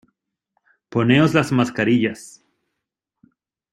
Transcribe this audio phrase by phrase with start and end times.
[0.89, 2.43] poneos las mascarillas.